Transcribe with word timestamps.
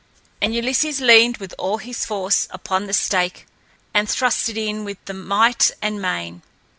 And 0.41 0.55
Ulysses 0.55 0.99
leaned 0.99 1.37
with 1.37 1.53
all 1.59 1.77
his 1.77 2.07
force 2.07 2.47
upon 2.49 2.87
the 2.87 2.91
stake 2.93 3.45
and 3.93 4.09
thrust 4.09 4.49
it 4.49 4.57
in 4.57 4.83
with 4.83 5.07
might 5.13 5.69
and 5.79 6.01
main. 6.01 6.41